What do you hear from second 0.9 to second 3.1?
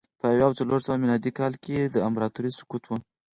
میلادي کال کې د امپراتورۍ سقوط و